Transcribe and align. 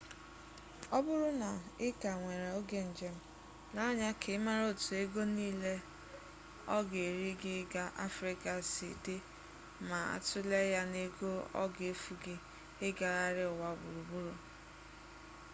ọ 0.95 0.97
bụrụ 1.05 1.29
na 1.43 1.49
ị 1.87 1.89
ka 2.01 2.11
nwere 2.21 2.47
oge 2.59 2.79
njem 2.91 3.15
lee 3.73 3.85
anya 3.89 4.09
ka 4.21 4.29
ị 4.37 4.43
mara 4.45 4.63
otu 4.71 4.91
ego 5.03 5.21
niile 5.35 5.73
ọ 6.75 6.77
ga-eri 6.89 7.31
gị 7.41 7.53
ịga 7.63 7.83
afrịka 8.07 8.51
sị 8.73 8.89
dị 9.03 9.15
ma 9.87 9.99
a 10.13 10.17
tulee 10.27 10.65
ya 10.73 10.81
na 10.91 10.97
ego 11.07 11.31
ọ 11.61 11.63
ga-efu 11.75 12.13
gị 12.23 12.35
ịgagharị 12.87 13.43
ụwa 13.53 13.69
gburugburu 13.79 14.33